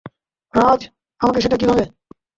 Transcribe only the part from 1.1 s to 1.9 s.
আমাকে, সেটা কিভাবে?